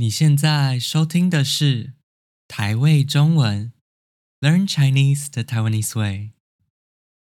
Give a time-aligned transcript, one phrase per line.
[0.00, 1.92] 你现在收听的是
[2.48, 3.70] 台味中文
[4.40, 6.30] ，Learn Chinese the Taiwanese way。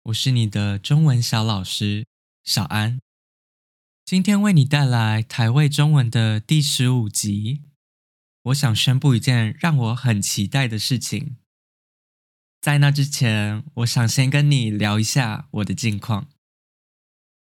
[0.04, 2.06] 我是你的中文小老师
[2.44, 3.00] 小安，
[4.06, 7.64] 今天为你带来台味中文的第十五集。
[8.44, 11.38] 我想宣布一件让我很期待的事情。
[12.62, 16.30] 在那之前，我想先跟你聊一下我的近况。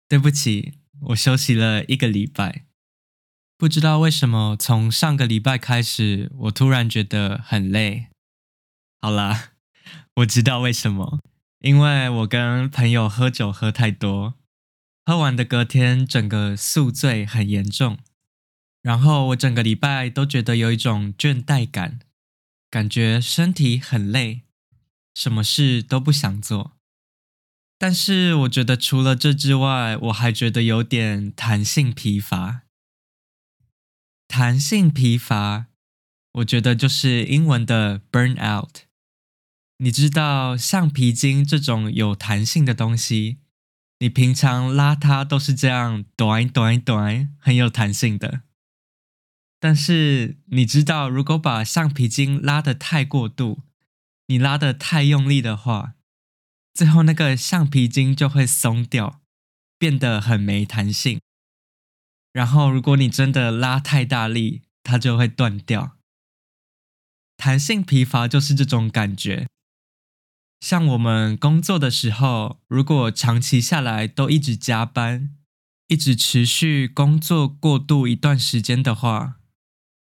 [0.10, 0.74] 对不起，
[1.04, 2.66] 我休息了一个礼拜。
[3.58, 8.08] 不知道为什么，从上个礼拜开始，我突然觉得很累。
[9.00, 9.52] 好啦，
[10.18, 11.22] 我知道为什么，
[11.60, 14.34] 因为我跟朋友喝酒喝太多，
[15.06, 17.98] 喝完的隔天整个宿醉很严重，
[18.82, 22.00] 然后我整个礼拜都觉得有一种倦怠感，
[22.70, 24.42] 感觉身体很累，
[25.14, 26.74] 什么事都不想做。
[27.78, 32.64] 但是我觉得除了这之外，我还觉得有点弹性疲乏。
[34.38, 35.68] 弹性疲乏，
[36.34, 38.80] 我觉得就是英文的 burn out。
[39.78, 43.38] 你知道橡皮筋这种有弹性的东西，
[44.00, 48.42] 你平常拉它都是这样短短短，很有弹性的。
[49.58, 53.62] 但是你知道，如果把橡皮筋拉得太过度，
[54.28, 55.94] 你拉得太用力的话，
[56.74, 59.22] 最后那个橡皮筋就会松掉，
[59.80, 61.22] 变得很没弹性。
[62.36, 65.96] 然后，如果你真的拉太大力，它就会断掉。
[67.38, 69.48] 弹性疲乏就是这种感觉。
[70.60, 75.34] 像我们工作的时候，如果长期下来都一直加班，
[75.88, 79.36] 一直持续工作过度一段时间的话，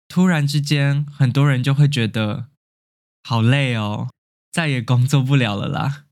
[0.07, 2.47] 突然之间，很多人就会觉得
[3.23, 4.07] 好累哦，
[4.53, 6.05] 再也工作不了了啦。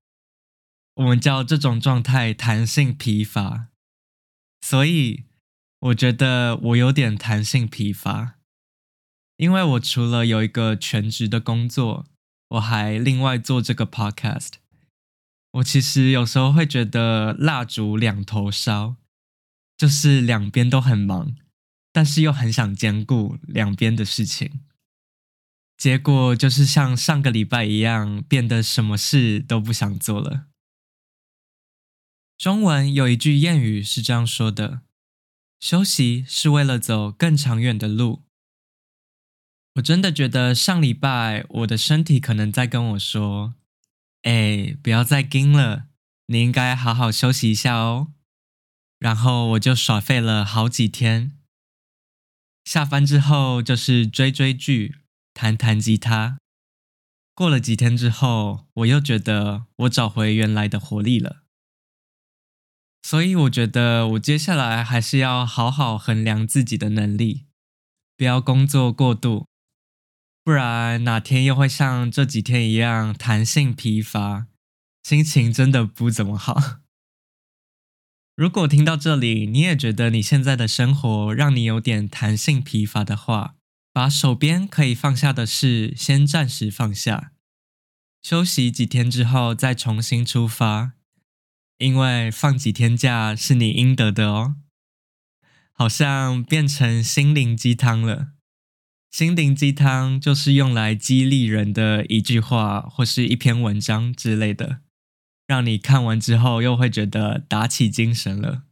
[0.96, 3.70] 我们叫这种状态弹性疲乏。
[4.60, 5.29] 所以。
[5.80, 8.36] 我觉得我有点弹性疲乏，
[9.38, 12.06] 因为我除了有一个全职的工作，
[12.50, 14.56] 我还另外做这个 podcast。
[15.54, 18.98] 我其实有时候会觉得蜡烛两头烧，
[19.78, 21.36] 就是两边都很忙，
[21.94, 24.60] 但是又很想兼顾两边的事情。
[25.78, 30.48] 结果就是像上个礼拜一样，变得什么事都不想做了。
[32.38, 34.82] 中文有一句谚语是这样说的。
[35.60, 38.24] 休息是为了走更长远的路。
[39.76, 43.56] 我真的觉得上礼拜我的身体可能在跟我说
[44.24, 45.88] ：“哎，不要再盯了，
[46.28, 48.14] 你应该好好休息一下哦。”
[49.00, 51.38] 然后我就耍废了好几天。
[52.66, 54.98] 下班之后就是追追剧、
[55.34, 56.38] 弹弹吉他。
[57.34, 61.44] 过了几天之后，我又觉得我找回原来的活力了。
[63.10, 67.48] 所以我觉得我接下来还是要好好衡量自己的能力，
[68.16, 69.48] 不要工作过度，
[70.44, 74.46] 不然哪天又会像这几天一样弹性疲乏，
[75.02, 76.82] 心情真的不怎么好。
[78.38, 83.56] 如果听到这里，你也觉得你现在的生活让你有点弹性疲乏的话，
[83.92, 87.32] 把手边可以放下的事先暂时放下，
[88.22, 90.99] 休息几天之后再重新出发。
[91.80, 94.56] 因为放几天假是你应得的哦，
[95.72, 98.34] 好像变成心灵鸡汤了。
[99.10, 104.82] 心灵鸡汤就是用来激励人的一句话或是一篇文章之类的，
[105.48, 108.66] 让你看完之后又会觉得打起精神了。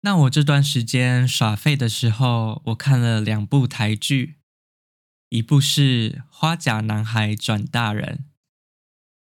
[0.00, 4.40] 那我这段时间耍废的时候，我看了两部台剧，
[5.28, 8.26] 一部是《花甲男孩转大人》。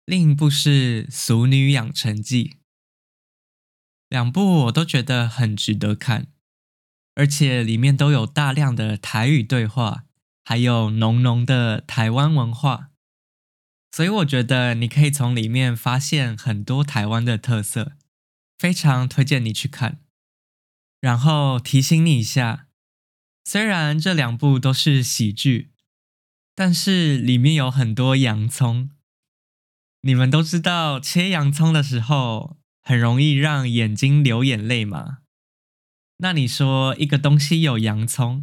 [0.06, 2.44] 另一部是《俗女养成记》，
[4.08, 6.28] 两部我都觉得很值得看，
[7.16, 10.04] 而且里面都有大量的台语对话，
[10.44, 12.90] 还有浓浓的台湾文化，
[13.90, 17.96] 所以我觉得你可以从里面发现很多台湾的特色，
[18.56, 20.00] 非常推荐你去看。
[21.00, 22.68] 然后提醒你一下，
[23.44, 25.72] 虽然这两部都是喜剧，
[26.54, 28.90] 但是里面有很多洋葱。
[30.02, 35.18] 你们都知道切洋葱的时候很容易让眼睛流眼泪吗？
[36.18, 38.42] 那你说一个东西有洋葱，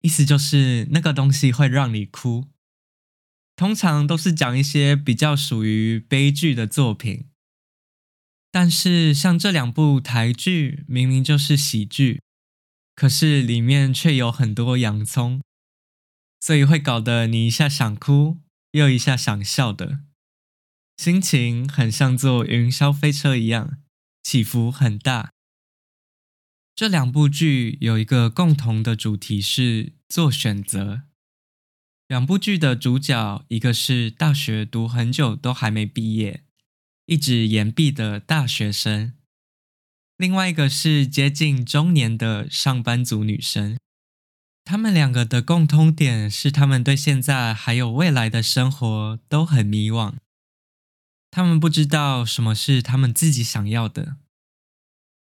[0.00, 2.48] 意思就是那个东西会让你哭。
[3.56, 7.26] 通常都是讲一些比较属于悲剧的作品，
[8.50, 12.20] 但是像这两部台剧明明就是喜剧，
[12.94, 15.40] 可是里面却有很多洋葱，
[16.40, 18.38] 所以会搞得你一下想哭，
[18.72, 20.00] 又一下想笑的。
[21.00, 23.78] 心情很像坐云霄飞车一样，
[24.22, 25.30] 起伏很大。
[26.74, 31.04] 这两部剧有一个共同的主题是做选择。
[32.06, 36.44] 两部剧的主角，一个是大学读很久都还没毕业，
[37.06, 39.14] 一直延毕的大学生，
[40.18, 43.78] 另外一个是接近中年的上班族女生。
[44.66, 50.16] 他们两个的共通点是，他们对现在还有未来的生活都很迷惘。
[51.30, 54.16] 他们不知道什么是他们自己想要的。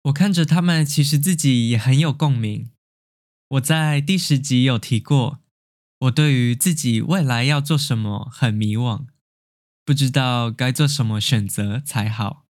[0.03, 2.71] 我看着他们，其实自己也很有共鸣。
[3.49, 5.39] 我在第十集有提过。
[5.99, 9.05] 我对于自己未来要做什么很迷惘，
[9.85, 12.45] 不知道该做什么选择才好。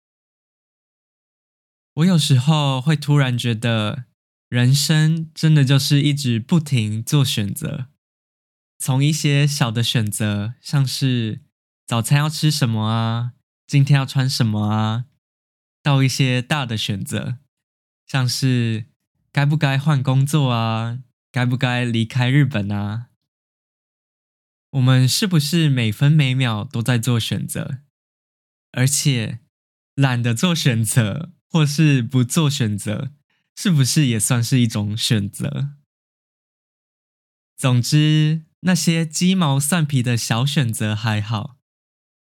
[1.94, 4.06] 我有时候会突然觉得，
[4.49, 7.89] 人生真的就是一直不停做选择，
[8.79, 11.44] 从一些小的选择，像是
[11.85, 13.33] 早餐要吃什么啊，
[13.65, 15.06] 今天要穿什么啊，
[15.81, 17.39] 到一些大的选择，
[18.06, 18.86] 像是
[19.31, 21.00] 该不该换工作啊，
[21.31, 23.07] 该不该离开日本啊。
[24.71, 27.80] 我们是不是每分每秒都在做选择？
[28.71, 29.39] 而且
[29.95, 33.12] 懒得做选择，或是不做选择，
[33.56, 35.75] 是不是也算是一种选择？
[37.56, 41.57] 总之，那些鸡毛蒜皮的小选择还好，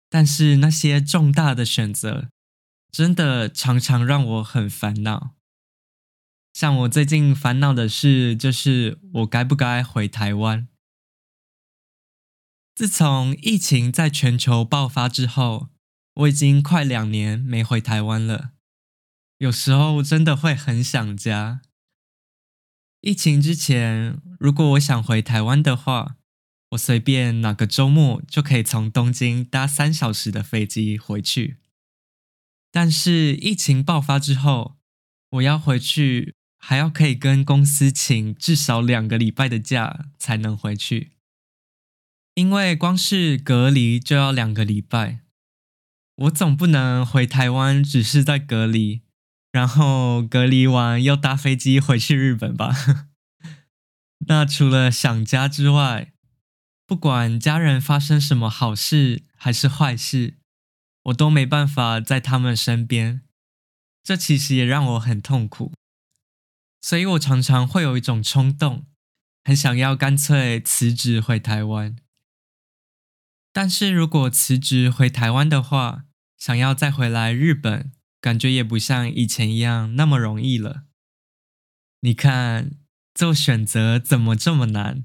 [0.08, 2.30] 但是那些重大的选择，
[2.90, 5.34] 真的常常让我很烦恼。
[6.52, 10.66] 像我最近烦恼的事，就是我该不该回台湾？
[12.74, 15.68] 自从疫情在全球爆发之后，
[16.14, 18.52] 我已经快两年没回台湾了。
[19.38, 21.60] 有时候真的会很想家。
[23.00, 26.16] 疫情之前，如果我想回台湾的话，
[26.70, 31.56] 我随便哪个周末就可以从东京搭三小时的飞机回去。
[32.70, 34.76] 但是疫情爆发之后，
[35.30, 41.12] 我要回去，还要可以跟公司请至少两个礼拜的假才能回去。
[42.34, 45.20] 因为光是隔离就要两个礼拜，
[46.16, 49.00] 我总不能回台湾只是在隔离，
[49.50, 52.74] 然后隔离完又搭飞机回去日本吧？
[54.28, 56.12] 那除了想家之外，
[56.88, 60.38] 不管家人发生什么好事还是坏事，
[61.02, 63.20] 我都没办法在他们身边，
[64.02, 65.74] 这其实也让我很痛苦，
[66.80, 68.86] 所以我常常会有一种冲动，
[69.44, 71.94] 很想要干脆辞职回台湾。
[73.52, 76.06] 但是如果辞职回台湾的话，
[76.38, 80.84] 想要再回来日本，感觉也不像以前一样那么容易了。
[82.00, 82.70] 你看，
[83.12, 85.04] 做选择怎么这么难？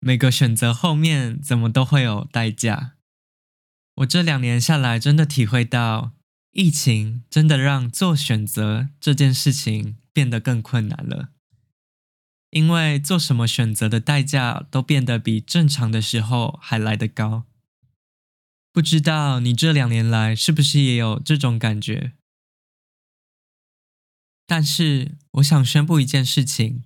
[0.00, 2.94] 每个选择后面怎么都会有代价。
[3.96, 6.12] 我这两年下来，真的体会到，
[6.52, 11.30] 疫情真的让做选择这件事情变得更困难了。
[12.50, 17.44] 因为做什么选择的代价都变得比正常的时候还来得高。
[18.72, 22.12] 不知道你这两年来是不是也有这种感觉？
[24.46, 26.84] 但是我想宣布一件事情，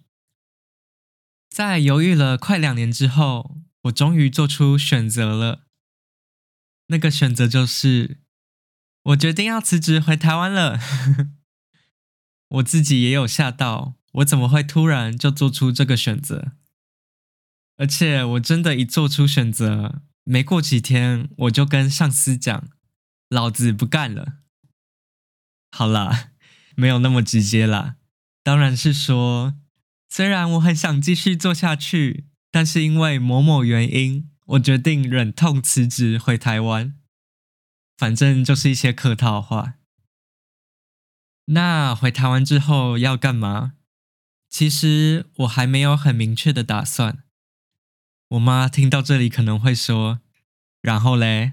[1.51, 5.67] 在犹豫了快两年之后，我终于做出选择了。
[6.87, 8.21] 那个选择就是，
[9.03, 10.79] 我决定要辞职回台湾了。
[12.49, 16.53] 我自己也有吓到，我怎么会突然就做出这个选择？
[17.77, 20.03] 而且我真的一做出选择。
[20.25, 22.69] 没过几天，我就跟上司讲
[23.29, 24.35] ：“老子不干了。”
[25.73, 26.31] 好啦，
[26.77, 27.97] 没有那么直接啦。
[28.43, 29.55] 当然是说，
[30.13, 36.95] 虽然我很想继续做下去，但是因为某某原因，我决定忍痛辞职回台湾。
[37.97, 39.75] 反正就是一些客套话。
[41.47, 43.75] 那回台湾之后要干嘛？
[44.49, 47.23] 其实我还没有很明确的打算。
[48.31, 50.21] 我妈听到这里可能会说
[50.83, 51.53] ：“然后嘞，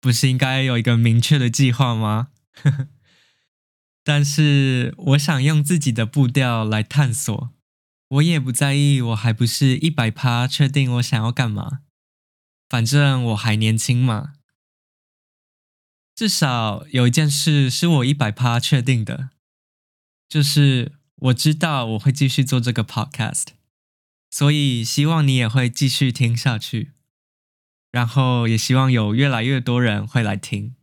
[0.00, 2.30] 不是应该有一个明确的计划吗？”
[4.02, 7.52] 但是我想用自己的步调来探索，
[8.08, 11.80] 我也不在意，我还不是一百趴确定我想要干嘛。
[12.68, 14.34] 反正我还年轻嘛，
[16.14, 19.30] 至少有一件事是我一百趴确定的，
[20.28, 23.46] 就是我知道我会继续做这个 podcast。
[24.28, 26.92] 所以，希望你也会继续听下去，
[27.92, 30.74] 然后也希望有越来越多人会来听。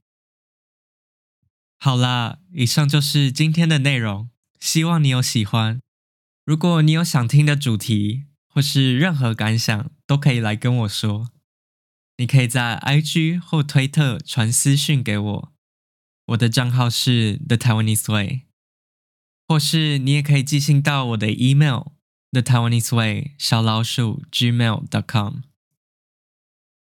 [1.77, 5.83] 好啦，以上就是今天的内容，希望你有喜欢。
[6.46, 11.30] 如果你有想听的主题或是任何感想，都可以来跟我说。
[12.18, 15.54] 你可以在 IG 或推特传私讯给我，
[16.28, 18.42] 我的账号是 The Taiwanese Way。
[19.48, 21.92] 或是你也可以寄信到我的 email
[22.32, 25.42] the Taiwanese way 小老鼠 gmail.com。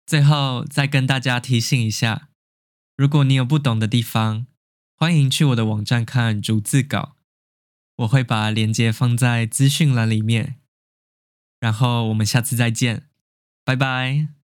[0.06, 2.28] 最后再跟大家提醒一下，
[2.96, 4.46] 如果你有不懂的地方，
[4.94, 7.16] 欢迎去我的网站看逐字稿，
[7.98, 10.56] 我会把链接放在资讯栏里面。
[11.60, 13.08] 然后我们下次再见，
[13.64, 14.37] 拜拜。